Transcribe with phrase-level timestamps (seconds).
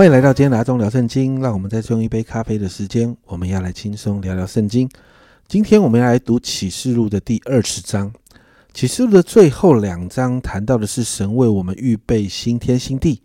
[0.00, 4.88] 欢迎来到今天拿中聊圣经，让我们再用一杯咖啡的时间，我们要来轻松聊聊圣经。
[5.46, 8.10] 今天我们要来读启示录的第二十章。
[8.72, 13.20] 启示录的最后两章谈到的是神为我们预备新天新地。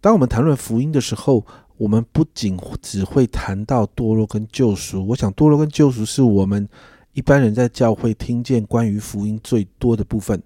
[0.00, 5.06] 当我们谈论福音的时候，我们不仅只会谈到堕落跟救赎。
[5.06, 6.68] 我想堕落跟救赎是我们
[7.12, 10.42] 一般人在教会听见关于福音最多的部分。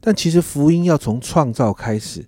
[0.00, 2.26] 但其实福音要从创造开始，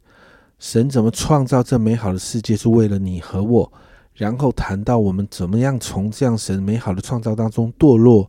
[0.58, 3.72] 神怎么创造这美好的世界是为了你和我，
[4.14, 8.28] 然后谈到我们怎么样从这样神美好的创造当中堕落，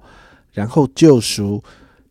[0.52, 1.64] 然后救赎，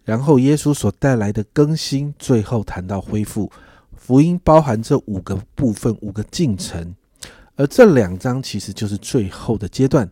[0.05, 3.51] 然后耶稣所带来的更新，最后谈到恢复。
[3.97, 6.95] 福音包含这五个部分，五个进程，
[7.55, 10.11] 而这两章其实就是最后的阶段，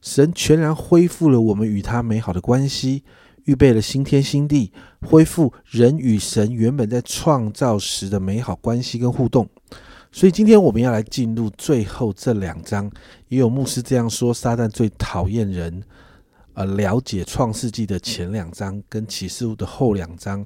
[0.00, 3.02] 神全然恢复了我们与他美好的关系。
[3.44, 9.48] 预备了新天新地，恢复人与神原本在创造时的美好关系跟互动。
[10.10, 12.90] 所以今天我们要来进入最后这两章。
[13.28, 15.82] 也有牧师这样说：撒旦最讨厌人，
[16.54, 20.44] 呃，了解创世纪的前两章跟启示录的后两章，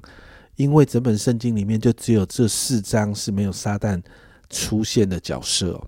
[0.55, 4.01] 因为整本圣经里面就只有这四章是没有撒旦
[4.49, 5.81] 出现的角色。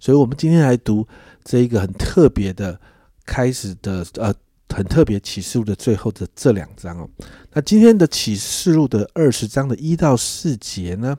[0.00, 1.06] 所以，我们今天来读
[1.44, 2.80] 这一个很特别的
[3.24, 4.34] 开始的，呃。
[4.76, 7.08] 很特别，启示录的最后的这两章哦。
[7.54, 11.16] 那今天的启示录的二十章的一到四节呢，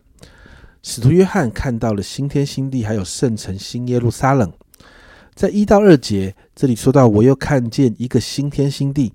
[0.82, 4.52] 使徒约翰看到了新天新地，还有圣城新耶路撒冷。
[5.36, 9.14] 在一到二节这里说到，我又看见一个新天新地，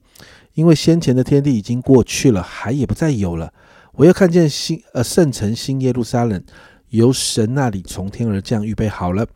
[0.55, 3.53] 因为先前的天地已经过去了，海也不再有了。
[3.93, 6.43] 我又看见新呃圣城新耶路撒冷
[6.91, 9.27] 由神那里从天而降，预备好了，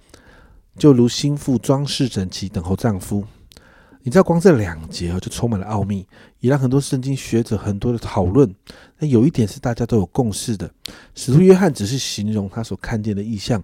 [0.76, 3.24] 就如心腹装饰整齐，等候丈夫。
[4.02, 6.06] 你知道，光这两节啊，就充满了奥秘，
[6.40, 8.54] 也让很多圣经学者很多的讨论。
[8.98, 10.70] 那有一点是大家都有共识的：
[11.14, 13.62] 使徒约翰只是形容他所看见的意象，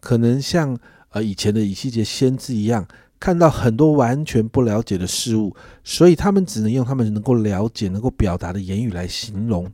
[0.00, 0.78] 可能像
[1.10, 2.86] 呃以前的以西结先知一样，
[3.18, 9.70] 看到很多完全不了解的事物，所以他们只能用他们能够了解、能够表达的言语来形容。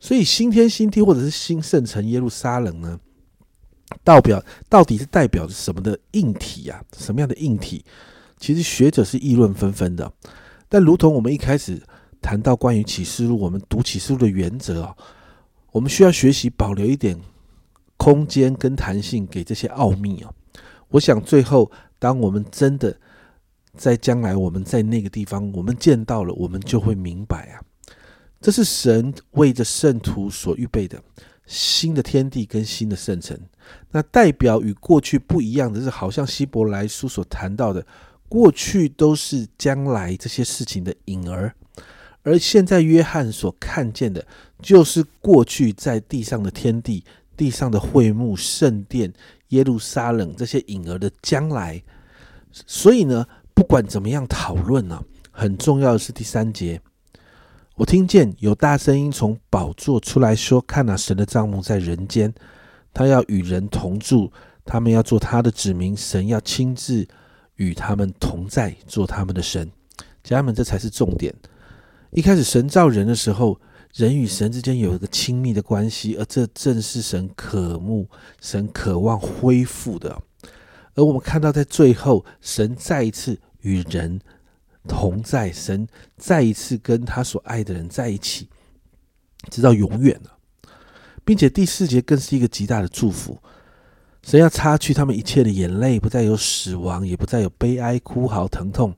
[0.00, 2.98] 所以新天新地或者是新圣城耶路撒冷呢，
[4.02, 6.82] 代表到底是代表着什么的硬体啊？
[6.98, 7.84] 什么样的硬体？
[8.42, 10.12] 其实学者是议论纷纷的，
[10.68, 11.80] 但如同我们一开始
[12.20, 14.96] 谈到关于启示录，我们读启示录的原则啊，
[15.70, 17.16] 我们需要学习保留一点
[17.96, 20.32] 空间跟弹性给这些奥秘啊。
[20.88, 21.70] 我想最后，
[22.00, 22.98] 当我们真的
[23.76, 27.62] 在将来我们在那个地方，我们见到了，我们就会明白啊，
[28.40, 31.00] 这是神为着圣徒所预备的
[31.46, 33.38] 新的天地跟新的圣城。
[33.92, 37.86] 那代表与过去不一样的是，好像希伯来书所谈到的。
[38.32, 41.54] 过去都是将来这些事情的影儿，
[42.22, 44.26] 而现在约翰所看见的，
[44.62, 47.04] 就是过去在地上的天地、
[47.36, 49.12] 地上的会幕、圣殿、
[49.48, 51.82] 耶路撒冷这些影儿的将来。
[52.50, 56.80] 所以呢，不管怎么样讨论呢，很重要的是第三节，
[57.74, 62.32] 我听见有大声音从宝座出来说：“看啊，神的帐幕在人间，
[62.94, 64.32] 他要与人同住，
[64.64, 67.06] 他们要做他的子民，神要亲自。”
[67.62, 69.70] 与他们同在，做他们的神，
[70.24, 71.32] 家人们，这才是重点。
[72.10, 73.60] 一开始神造人的时候，
[73.94, 78.08] 人与神之间有一个亲密的关系，而这正是神渴慕、
[78.40, 80.20] 神渴望恢复的。
[80.94, 84.20] 而我们看到，在最后，神再一次与人
[84.86, 85.86] 同在，神
[86.16, 88.48] 再一次跟他所爱的人在一起，
[89.50, 90.36] 直到永远了，
[91.24, 93.38] 并且第四节更是一个极大的祝福。
[94.22, 98.94] 神要擦去他们一切的眼泪，不再有死亡，也不再有悲哀、哭嚎、疼痛，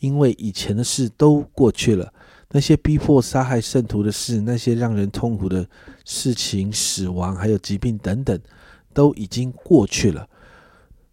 [0.00, 2.12] 因为以前的事都过去了。
[2.50, 5.66] 那些逼迫、杀害圣徒的事，那些让人痛苦的
[6.04, 8.38] 事情、死亡，还有疾病等等，
[8.92, 10.28] 都已经过去了。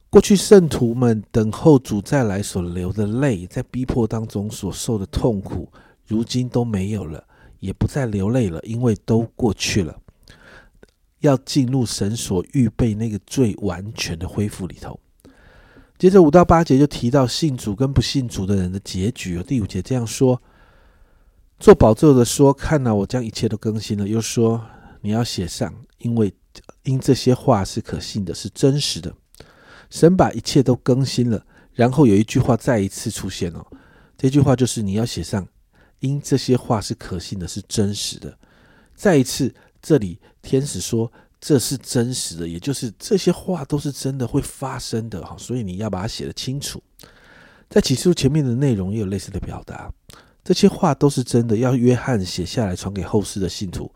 [0.10, 5.72] 过去圣徒们等候主再来所流的泪，在逼迫当中所受的痛苦，
[6.06, 7.24] 如今都没有了，
[7.60, 9.98] 也不再流泪了，因为都过去了。
[11.22, 15.00] 要进入神所预备那个最完全的恢复里头。
[15.98, 19.42] 接着五到八节就提到信主跟不信主的人的结局。
[19.44, 20.42] 第五节这样说：
[21.60, 24.08] 做宝座的说，看呐，我将一切都更新了。
[24.08, 24.66] 又说，
[25.02, 26.34] 你要写上，因为
[26.84, 29.16] 因这些话是可信的，是真实的。
[29.92, 31.46] 神把一切都更新了。
[31.74, 33.66] 然后有一句话再一次出现哦，
[34.18, 35.48] 这句话就是你要写上，
[36.00, 38.36] 因这些话是可信的，是真实的。
[38.96, 39.54] 再一次。
[39.82, 46.82] 这里天使说这是真实的，也就是这些话都是真的会发生的哈，所以你要把它写得清楚。
[47.70, 49.92] 在启示录前面的内容也有类似的表达，
[50.44, 53.92] 这些话都是真的，要约翰写下来传给后世的信徒。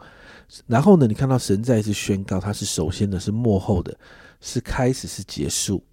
[0.66, 3.98] 然后呢，你看到神再一次宣告，他是首先的，是幕后的，
[4.40, 5.84] 是开始，是结束。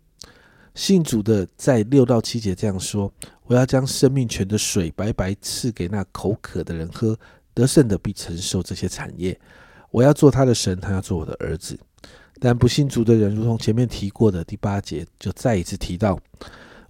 [0.74, 3.12] 信主的在六到七节这样说
[3.44, 7.18] ：“我要将生命泉的水白白赐给那口渴的人喝，
[7.52, 9.38] 得胜的必承受这些产业。
[9.92, 11.78] 我要做他的神，他要做我的儿子。”
[12.40, 16.18] 但不信主的人，如同前面提过的第八节，就再一次提到：“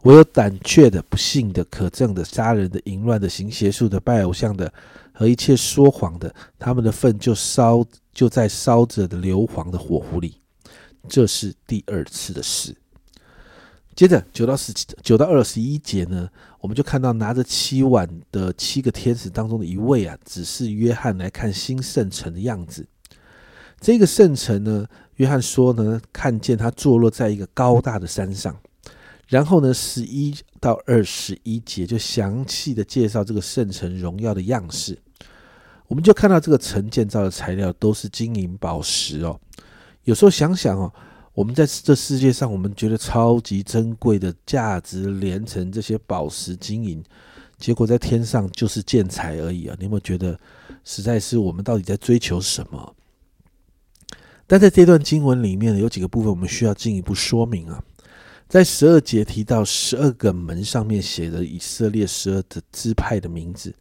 [0.01, 4.73] 我有胆怯的、不信的、可憎的、杀人的、淫乱的、行邪术的、拜偶像的
[5.13, 7.85] 和一切说谎的，他们的粪就烧
[8.15, 10.41] 就在烧着的硫磺的火湖里。”
[11.07, 12.75] 这是第二次的事。
[13.95, 14.73] 接着九到十
[15.03, 16.27] 九到二十一节呢，
[16.61, 22.87] 我们就看到拿着七碗的七个天使当中的一位啊，只是约翰来看新圣城的样子。
[23.83, 24.87] 这个圣城呢，
[25.17, 28.57] 约翰说呢，看见它坐落在一个高大的山上。
[29.27, 34.97] 然后呢，十一到二十一节就详细的介绍这个圣城荣耀的样式。
[35.89, 39.39] 我们就看到这个城建造的材料都是金银宝石哦。
[40.05, 40.93] 有时候想想哦。
[41.35, 47.03] 我们在这世界上，我们觉得超级珍贵的、价值连城这些宝石金银，
[47.57, 49.75] 结果在天上就是建材而已啊！
[49.79, 50.39] 你有没有觉得，
[50.85, 52.95] 实在是我们到底在追求什么？
[54.53, 57.83] 但在这段经文里面呢有几个部分我们需要进一步说明啊。
[58.51, 63.75] 在十二节提到十二个门上面写着以色列十二的支派的名字，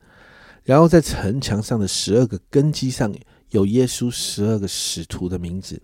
[0.63, 3.13] 然后在城墙上的十二个根基上
[3.49, 5.77] 有耶稣十二个使徒的名字。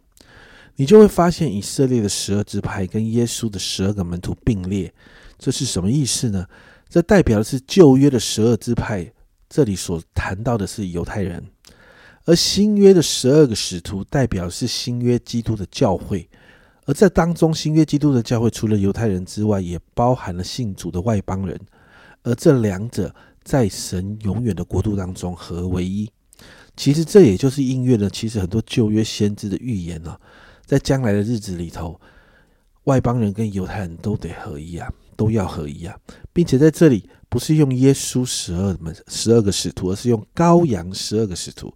[0.77, 4.93] 你就会发现以色列的十二支派跟耶稣的十二个门徒并列，
[5.37, 6.47] 这是什么意思呢？
[6.87, 9.11] 这代表的是旧约的十二支派，
[9.49, 11.41] 这里所谈到的是犹太人；
[12.27, 16.29] 而新约的十二个使徒代表是新约基督的教会，
[16.83, 21.57] 而在当中新约基督的教会除了犹太人之外，也包含了信主的外邦人，
[22.23, 26.11] 而这两者在神永远的国度当中合为一。
[26.75, 30.19] 其实这也就是应验了，其实很多旧约先知的预言啊。
[30.65, 31.97] 在将来的日子里头，
[32.83, 35.97] 外邦人跟犹太人都得合一啊，都要合一啊，
[36.33, 41.73] 并且在这里不是用耶稣十二门十二个使徒，而是用羔羊十二个使徒，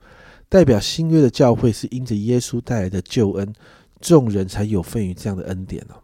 [0.52, 3.54] 代表新约的教会是因着耶稣带来的救恩，
[4.02, 5.96] 众人才有份于这样的恩典哦。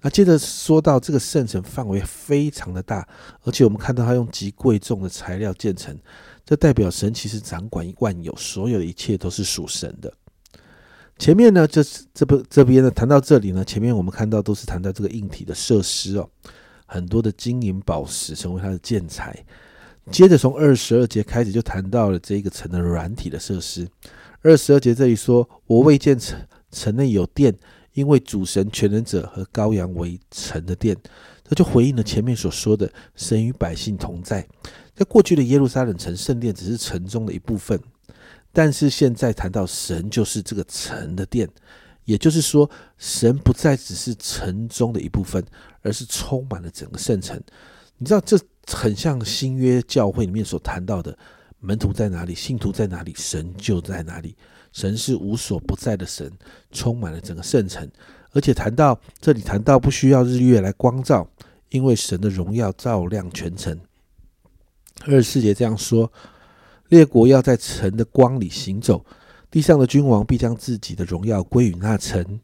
[0.00, 3.06] 那接着说到这个圣城范围非常的大，
[3.42, 5.94] 而且我们看到他用极贵重的材料建成，
[6.42, 10.10] 这代表神其实掌管万有，所有的一切都是属神的。
[11.18, 11.84] 前面呢，这
[12.14, 16.26] 这不这边呢，谈到这里呢，前面我们看到都是谈到这个硬体的设施哦，
[16.86, 19.44] 很多的金银宝石成为它的建材。
[20.10, 23.88] 接着从二十二节开始就谈到了这个城的软体的设施。
[24.42, 26.38] 二十二节这里说：“我未见城
[26.70, 27.54] 城内有殿，
[27.92, 30.96] 因为主神全能者和羔羊为城的殿。”
[31.48, 34.46] 这就回应了前面所说的神与百姓同在。
[34.94, 37.78] 在过去的耶路撒冷城圣殿只是城中的一部分。
[38.52, 41.48] 但是现在谈到神就是这个城的殿，
[42.04, 45.42] 也就是说，神不再只是城中的一部分，
[45.82, 47.40] 而是充满了整个圣城。
[47.96, 51.16] 你知道，这很像新约教会里面所谈到的：
[51.60, 54.36] 门徒在哪里，信徒在哪里，神就在哪里。
[54.72, 56.30] 神是无所不在的神，
[56.70, 57.90] 充满了整个圣城。
[58.32, 61.28] 而且谈到这里，谈到不需要日月来光照，
[61.68, 63.78] 因为神的荣耀照亮全城。
[65.04, 66.12] 二十四节这样说。
[66.88, 69.02] 列国要在城的光里行走，
[69.50, 72.38] 地上的君王必将自己的荣耀归于那城。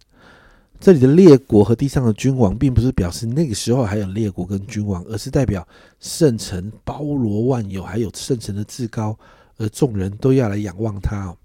[0.80, 5.66] 这里的列国和地上的君王，并不是表示那个时候还有列国跟君王，而是代表
[6.00, 9.18] 圣城包罗万有，还有圣城的至高，
[9.56, 11.26] 而众人都要来仰望他。
[11.26, 11.36] 哦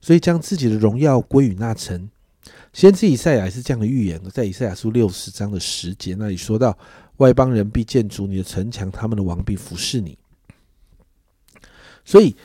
[0.00, 2.10] 所以将自己的荣耀归于那城。
[2.74, 6.76] 先知以赛亚也是这样的预言，在以赛亚书六十章的十节那里说到：
[7.16, 10.18] 外邦人必建筑你的城墙，他们的王必服侍你。
[12.04, 12.36] 所以，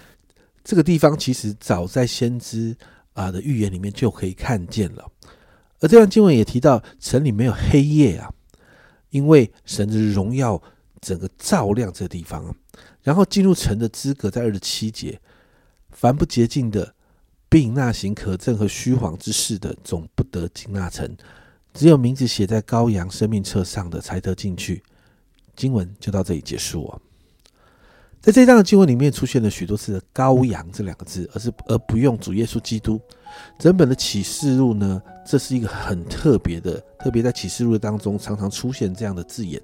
[0.64, 2.74] 这个地方其实早在先知
[3.12, 5.06] 啊的预言里面就可以看见了。
[5.80, 8.32] 而这段经文也提到，城里没有黑夜啊，
[9.10, 10.62] 因为神的荣耀
[11.00, 12.54] 整个照亮这地方啊。
[13.02, 15.20] 然后进入城的资格在二十七节，
[15.92, 16.94] 凡不洁净的，
[17.48, 21.16] 并那行可憎和虚谎之事的，总不得进那城。
[21.74, 24.84] 只有名字写在羔羊生命册上的，才得进去。
[25.56, 27.02] 经文就到这里结束哦。
[28.22, 33.00] 在这章的经文里面出现了许多次的“羔羊”这两个字，而是而不用主耶稣基督。
[33.58, 39.62] 整本的启示录呢，这是一个很特别的，特别在启示录当中常常出现这样的字眼。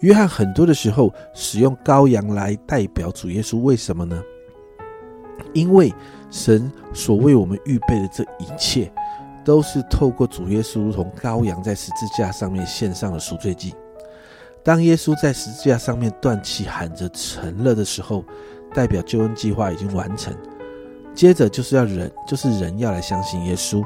[0.00, 4.20] 约翰很多的时候使用羔羊来代表主耶稣，为什么呢？
[5.52, 5.94] 因为
[6.32, 8.92] 神所为我们预备的这一切，
[9.44, 13.72] 都是透过主耶稣，如同羔羊在十字架上面献上了赎罪祭。
[14.64, 18.24] 当耶稣在十字架上面断气喊着成了的时候，
[18.74, 20.36] 代表救恩计划已经完成。
[21.14, 23.82] 接着就是要人，就是人要来相信耶稣，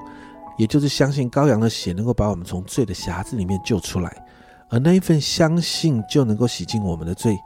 [0.58, 4.24] 也就是相信羔羊的血能够把我们从罪的匣子里面救出来，
[4.68, 7.38] 而那一份相信就能够洗净我们的罪，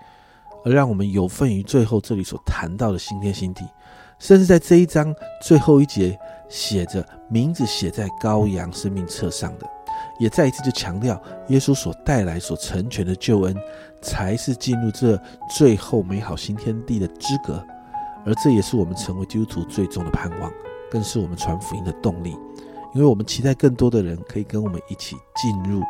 [0.65, 3.65] 而让我们有份于最后这里所谈到的新天新地。
[4.19, 6.19] 甚至在这一章最后一节
[6.49, 9.67] 写着名字写在羔羊生命册上的，
[10.19, 13.57] 也再一次就强调耶稣所带来所成全的救恩，
[14.01, 15.21] 才是进入这
[15.57, 17.65] 最后美好新天地的资格。
[18.25, 20.53] 而这也是我们成为基督徒最终的盼望，
[20.91, 22.37] 更是我们传福音的动力，
[22.95, 25.83] 因为我们期待更多的人可以跟我们一起进入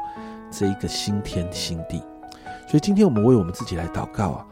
[0.50, 2.02] 这一个新天新地。
[2.68, 4.47] 所以今天我们为我们自己来祷告啊。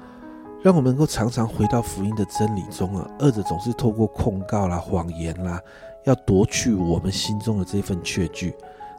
[0.62, 5.60] 让我们能够常常回到福音的真理中啊，恶者总是透过控告啦、谎言啦，
[6.04, 8.54] 要夺去我们心中的这份确据。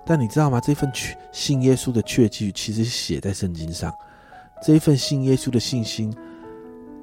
[0.05, 0.59] 但你知道吗？
[0.59, 0.91] 这份
[1.31, 3.93] 信耶稣的确据，其实写在圣经上。
[4.63, 6.15] 这一份信耶稣的信心，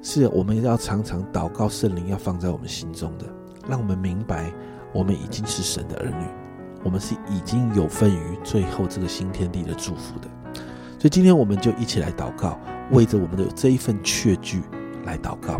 [0.01, 3.25] 是我们要常常祷告圣灵要放在我们心中的，
[3.67, 4.51] 让我们明白，
[4.93, 6.25] 我们已经是神的儿女，
[6.83, 10.27] 我们是已经有份于最后这个新天地的祝福的。
[10.97, 12.59] 所以今天我们就一起来祷告。
[12.91, 14.61] 为着我们的这一份确据
[15.05, 15.59] 来祷告，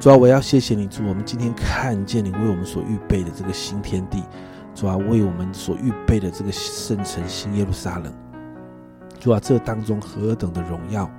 [0.00, 4.22] 主啊，我要谢谢你，主，我们今天看见你为我们所预备的这个新天地，
[4.74, 8.12] 主啊，为我们所预备的这个圣城新耶路撒冷，
[9.18, 11.10] 主啊，这当中何等的荣耀，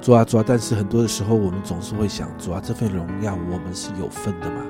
[0.00, 4.62] 主啊，主啊，但是很多的时候，我们总是会想，主啊，这份荣耀我们是有份的吗？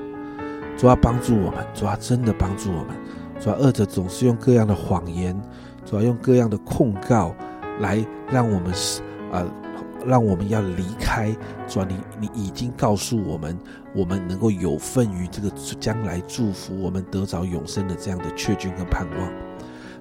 [0.77, 2.97] 主啊，帮助我们，主啊，真的帮助我们，
[3.41, 5.41] 主啊，恶者总是用各样的谎言，
[5.85, 7.35] 主啊，用各样的控告
[7.81, 9.03] 来让我们是。
[9.33, 9.43] 啊，
[10.07, 11.35] 让我们要离开，
[11.67, 13.59] 主啊，你你已经告诉我们，
[13.95, 19.33] 我们能够有份于这个将来祝福我们得着永生的这样的确据跟盼望。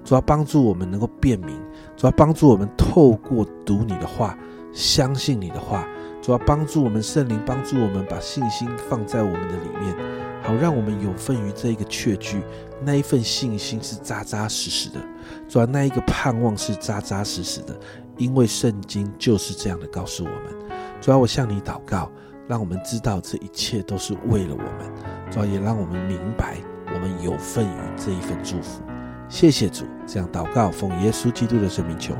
[0.04, 1.58] 主要帮助我们能够辨明，
[1.96, 4.38] 主要帮助我们透过读你的话，
[4.74, 5.88] 相信你的话，
[6.22, 9.96] 主要帮助我们圣灵帮助我们把信心放在我们的里面，
[10.42, 12.42] 好让我们有份于这一个确据，
[12.84, 15.00] 那一份信心是扎扎实实的，
[15.48, 17.74] 主要那一个盼望是扎扎实实的。
[18.18, 22.12] 因为圣经就是这样的告诉我们，主要我向你祷告，
[22.48, 24.92] 让我们知道这一切都是为了我们，
[25.32, 26.58] 主要也让我们明白
[26.94, 28.82] 我们有份于这一份祝福。
[29.30, 32.14] 谢谢主，这样祷告奉耶稣基督的圣名求，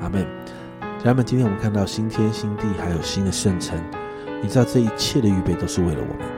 [0.00, 0.26] 阿门。
[0.98, 3.82] 家人们，今天我们看到新天新地，还有新的圣城，
[4.42, 6.28] 你知道这一切的预备都是为了我们，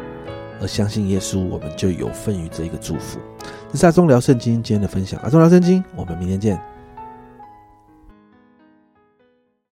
[0.61, 3.19] 而相信耶稣，我们就有份于这一个祝福。
[3.73, 6.72] 这是阿忠聊圣经今天的分享，阿中聊圣经，我们明天见。